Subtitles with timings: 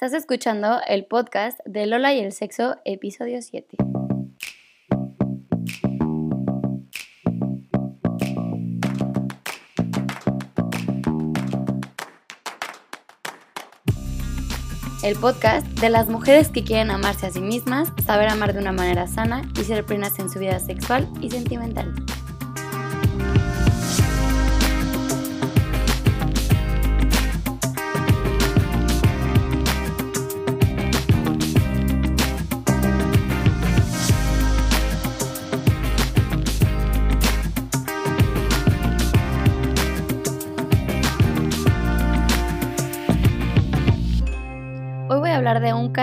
[0.00, 3.78] Estás escuchando el podcast de Lola y el Sexo, episodio 7.
[15.02, 18.70] El podcast de las mujeres que quieren amarse a sí mismas, saber amar de una
[18.70, 21.92] manera sana y ser plenas en su vida sexual y sentimental.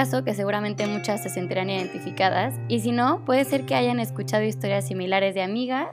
[0.05, 4.87] Que seguramente muchas se sentirán identificadas y si no, puede ser que hayan escuchado historias
[4.87, 5.89] similares de amigas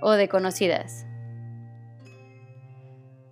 [0.00, 1.06] o de conocidas.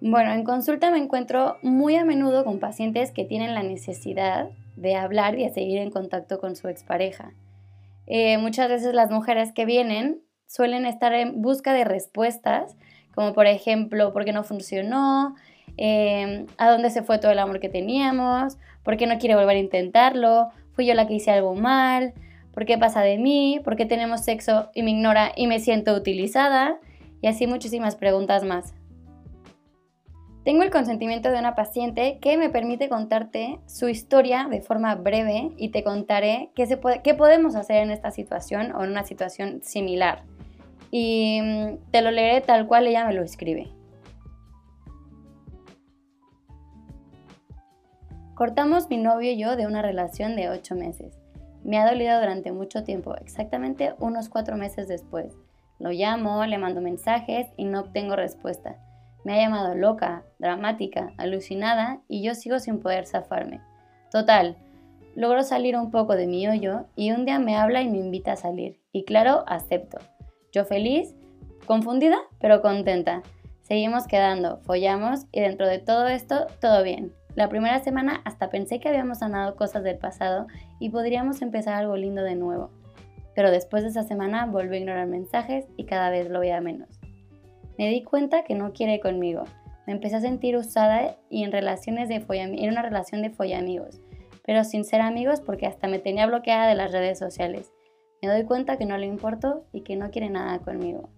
[0.02, 4.96] Bueno, en consulta me encuentro muy a menudo con pacientes que tienen la necesidad de
[4.96, 7.32] hablar y de seguir en contacto con su expareja.
[8.06, 12.76] Eh, muchas veces las mujeres que vienen suelen estar en busca de respuestas,
[13.14, 15.36] como por ejemplo, ¿por qué no funcionó?
[15.76, 19.56] Em, a dónde se fue todo el amor que teníamos, por qué no quiere volver
[19.56, 22.12] a intentarlo, fui yo la que hice algo mal,
[22.52, 25.94] por qué pasa de mí, por qué tenemos sexo y me ignora y me siento
[25.94, 26.78] utilizada,
[27.20, 28.74] y así muchísimas preguntas más.
[30.44, 35.52] Tengo el consentimiento de una paciente que me permite contarte su historia de forma breve
[35.56, 36.66] y te contaré qué,
[37.04, 40.24] qué podemos hacer en esta situación o en una situación similar.
[40.90, 43.70] Y mm, te lo leeré tal cual ella me lo escribe.
[48.42, 51.16] Cortamos mi novio y yo de una relación de 8 meses.
[51.62, 55.32] Me ha dolido durante mucho tiempo, exactamente unos 4 meses después.
[55.78, 58.78] Lo llamo, le mando mensajes y no obtengo respuesta.
[59.22, 63.60] Me ha llamado loca, dramática, alucinada y yo sigo sin poder zafarme.
[64.10, 64.56] Total,
[65.14, 68.32] logro salir un poco de mi hoyo y un día me habla y me invita
[68.32, 68.80] a salir.
[68.90, 69.98] Y claro, acepto.
[70.50, 71.14] Yo feliz,
[71.64, 73.22] confundida, pero contenta.
[73.60, 77.12] Seguimos quedando, follamos y dentro de todo esto, todo bien.
[77.34, 80.46] La primera semana hasta pensé que habíamos sanado cosas del pasado
[80.78, 82.70] y podríamos empezar algo lindo de nuevo.
[83.34, 87.00] Pero después de esa semana volví a ignorar mensajes y cada vez lo veía menos.
[87.78, 89.44] Me di cuenta que no quiere conmigo.
[89.86, 94.00] Me empecé a sentir usada y en relaciones de en una relación de follamigos,
[94.44, 97.72] pero sin ser amigos porque hasta me tenía bloqueada de las redes sociales.
[98.20, 101.08] Me doy cuenta que no le importo y que no quiere nada conmigo.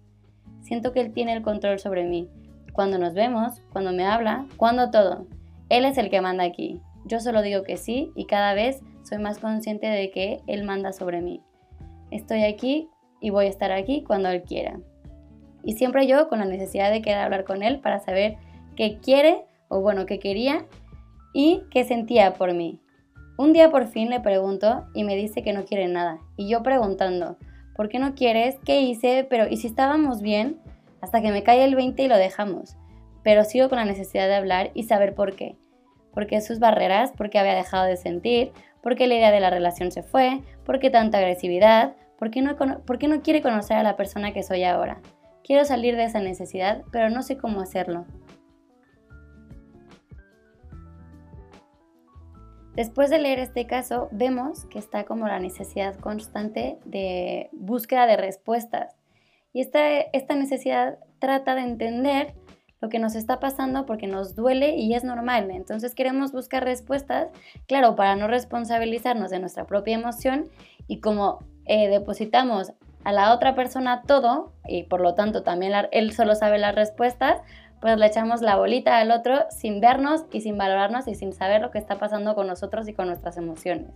[0.61, 2.29] Siento que él tiene el control sobre mí.
[2.73, 5.27] Cuando nos vemos, cuando me habla, cuando todo.
[5.69, 6.81] Él es el que manda aquí.
[7.05, 10.93] Yo solo digo que sí y cada vez soy más consciente de que Él manda
[10.93, 11.41] sobre mí.
[12.11, 12.89] Estoy aquí
[13.19, 14.79] y voy a estar aquí cuando Él quiera.
[15.63, 18.37] Y siempre yo con la necesidad de querer hablar con Él para saber
[18.75, 20.65] qué quiere o bueno, qué quería
[21.33, 22.79] y qué sentía por mí.
[23.37, 26.19] Un día por fin le pregunto y me dice que no quiere nada.
[26.37, 27.37] Y yo preguntando,
[27.75, 28.55] ¿por qué no quieres?
[28.65, 29.25] ¿Qué hice?
[29.29, 30.59] Pero ¿y si estábamos bien?
[31.01, 32.77] Hasta que me cae el 20 y lo dejamos
[33.25, 35.55] pero sigo con la necesidad de hablar y saber por qué.
[36.13, 37.11] ¿Por qué sus barreras?
[37.11, 38.51] ¿Por qué había dejado de sentir?
[38.83, 40.43] ¿Por qué la idea de la relación se fue?
[40.63, 41.95] ¿Por qué tanta agresividad?
[42.19, 45.01] ¿Por qué no, no quiere conocer a la persona que soy ahora?
[45.43, 48.05] Quiero salir de esa necesidad, pero no sé cómo hacerlo.
[52.75, 58.17] Después de leer este caso, vemos que está como la necesidad constante de búsqueda de
[58.17, 58.95] respuestas.
[59.51, 62.35] Y esta necesidad trata de entender
[62.85, 65.49] lo que nos está pasando porque nos duele y es normal.
[65.49, 67.29] Entonces queremos buscar respuestas,
[67.65, 70.45] claro, para no responsabilizarnos de nuestra propia emoción
[70.87, 72.73] y como eh, depositamos
[73.03, 77.41] a la otra persona todo y por lo tanto también él solo sabe las respuestas,
[77.81, 81.61] pues le echamos la bolita al otro sin vernos y sin valorarnos y sin saber
[81.61, 83.95] lo que está pasando con nosotros y con nuestras emociones.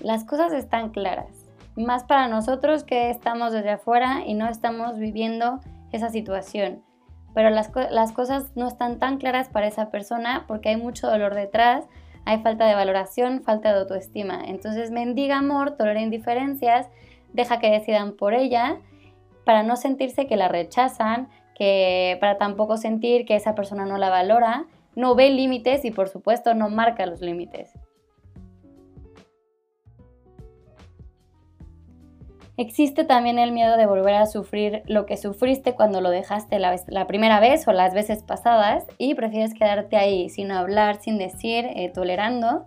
[0.00, 1.39] Las cosas están claras
[1.76, 5.60] más para nosotros que estamos desde afuera y no estamos viviendo
[5.92, 6.82] esa situación.
[7.34, 7.68] Pero las,
[8.12, 11.84] cosas no están tan claras para esa persona porque hay mucho dolor detrás,
[12.24, 14.42] hay falta de valoración, falta de autoestima.
[14.46, 16.88] Entonces mendiga amor, tolera indiferencias,
[17.32, 18.78] deja que decidan por ella
[19.44, 24.10] para no sentirse que la rechazan, que para tampoco sentir que esa persona no la
[24.10, 27.72] valora, no ve límites y por supuesto no marca los límites.
[32.60, 37.06] Existe también el miedo de volver a sufrir lo que sufriste cuando lo dejaste la,
[37.06, 41.90] primera vez o las veces pasadas y prefieres quedarte ahí sin hablar, sin decir, eh,
[41.90, 42.66] tolerando.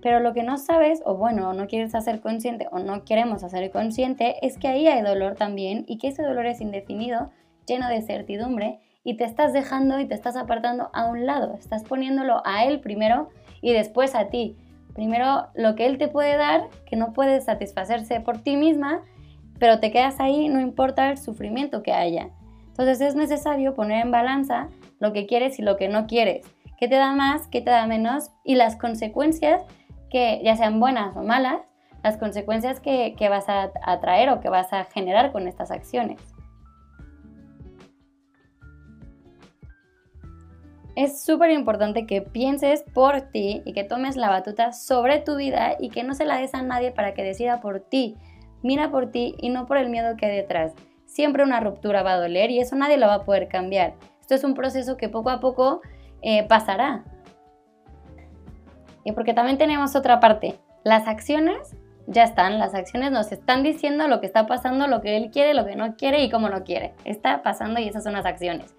[0.00, 3.72] Pero lo que no sabes, o bueno, no quieres hacer consciente o no queremos hacer
[3.72, 7.32] consciente, es que ahí hay dolor también y que ese dolor es indefinido,
[7.66, 11.82] lleno de certidumbre y te estás dejando y te estás apartando a un lado, estás
[11.82, 14.56] poniéndolo a él primero y después a ti.
[14.94, 19.02] Primero lo que él te puede dar, que no puedes satisfacerse por ti misma,
[19.58, 22.30] pero te quedas ahí, no importa el sufrimiento que haya.
[22.68, 24.68] Entonces es necesario poner en balanza
[24.98, 26.46] lo que quieres y lo que no quieres,
[26.78, 29.62] qué te da más, qué te da menos y las consecuencias
[30.10, 31.60] que ya sean buenas o malas,
[32.02, 36.20] las consecuencias que, vas a atraer o que vas a generar con estas acciones.
[40.96, 45.74] Es súper importante que pienses por ti y que tomes la batuta sobre tu vida
[45.80, 48.16] y que no se la des a nadie para que decida por ti.
[48.64, 50.72] Mira por ti y no por el miedo que hay detrás.
[51.06, 53.94] Siempre una ruptura va a doler y eso nadie lo va a poder cambiar.
[54.20, 55.82] Esto es un proceso que poco a poco
[56.22, 57.04] eh, pasará.
[59.04, 60.58] Y porque también tenemos otra parte.
[60.82, 61.76] Las acciones
[62.08, 65.54] ya están, las acciones nos están diciendo lo que está pasando, lo que él quiere,
[65.54, 66.94] lo que no quiere y cómo no quiere.
[67.04, 68.74] Está pasando y esas son las acciones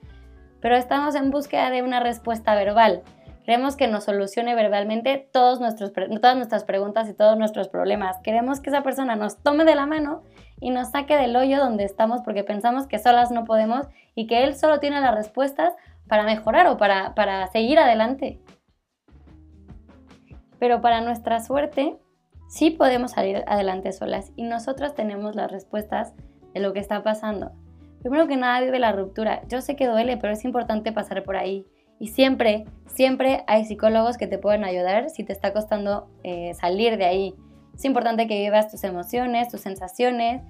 [0.66, 3.04] pero estamos en búsqueda de una respuesta verbal.
[3.46, 8.18] Queremos que nos solucione verbalmente todos nuestros, todas nuestras preguntas y todos nuestros problemas.
[8.24, 10.24] Queremos que esa persona nos tome de la mano
[10.60, 14.44] y nos saque del hoyo donde estamos porque pensamos que solas no podemos y que
[14.44, 15.76] él solo tiene las respuestas
[16.08, 18.40] para mejorar o para, para seguir adelante.
[20.58, 21.98] Pero para nuestra suerte,
[22.48, 26.16] sí podemos salir adelante solas y nosotras tenemos las respuestas
[26.56, 27.52] de lo que está pasando.
[28.02, 29.44] Primero que nada vive la ruptura.
[29.50, 31.68] Yo sé que duele, pero es importante pasar por ahí.
[32.00, 36.98] Y siempre, siempre hay psicólogos que te pueden ayudar si te está costando eh, salir
[36.98, 37.36] de ahí.
[37.74, 40.42] Es importante que vivas tus emociones, tus sensaciones.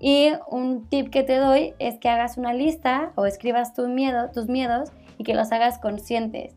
[0.00, 4.32] Y un tip que te doy es que hagas una lista o escribas tus miedos,
[4.32, 6.54] tus miedos y que los hagas conscientes.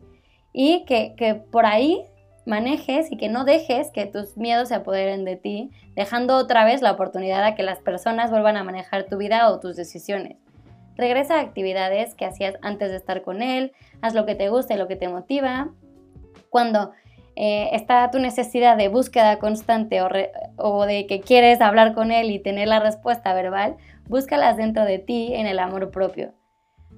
[0.52, 2.04] Y que, que por ahí
[2.46, 6.82] manejes y que no dejes que tus miedos se apoderen de ti, dejando otra vez
[6.82, 10.36] la oportunidad a que las personas vuelvan a manejar tu vida o tus decisiones.
[10.96, 14.74] Regresa a actividades que hacías antes de estar con él, haz lo que te gusta
[14.74, 15.70] y lo que te motiva.
[16.50, 16.92] Cuando
[17.34, 20.00] eh, está tu necesidad de búsqueda constante
[20.56, 23.76] o, de que quieres hablar con él y tener la respuesta verbal,
[24.08, 26.34] búscalas dentro de ti en el amor propio.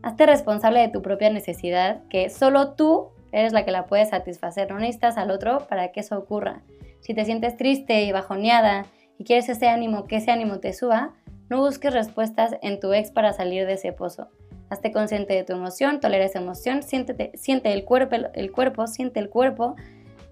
[0.02, 4.70] Hazte responsable de tu propia necesidad, que solo tú eres la que la puede satisfacer,
[4.70, 6.62] no necesitas al otro para que eso ocurra.
[7.00, 8.86] Si te sientes triste y bajoneada
[9.18, 11.14] y quieres ese ánimo, que ese ánimo te suba,
[11.48, 14.28] no busques respuestas en tu ex para salir de ese pozo.
[14.70, 19.28] Hazte consciente de tu emoción, tolera esa emoción, siente el cuerpo, el cuerpo, siente el
[19.28, 19.76] cuerpo,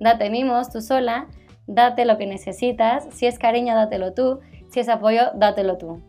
[0.00, 1.28] date mimos tú sola,
[1.66, 6.02] date lo que necesitas, si es cariño, dátelo tú, si es apoyo, dátelo tú.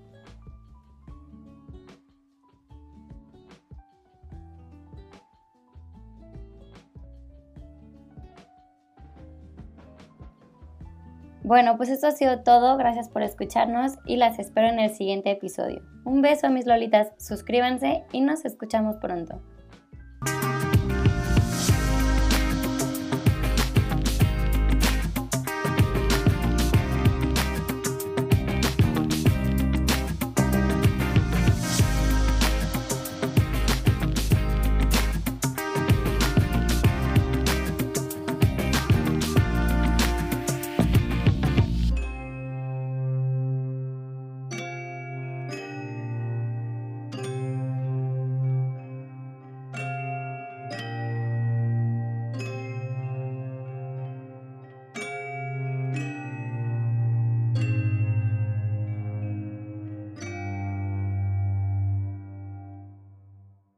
[11.44, 12.78] Bueno, pues esto ha sido todo.
[12.78, 15.82] Gracias por escucharnos y las espero en el siguiente episodio.
[16.06, 19.42] Un beso mis lolitas, suscríbanse y nos escuchamos pronto.